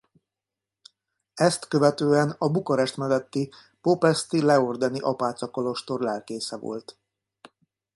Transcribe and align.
Ezt 1.33 1.67
követően 1.67 2.35
a 2.37 2.51
Bukarest 2.51 2.97
melletti 2.97 3.49
Popesti-Leorden-i 3.81 4.99
apácakolostor 4.99 5.99
lelkésze 5.99 6.57
volt. 6.57 6.97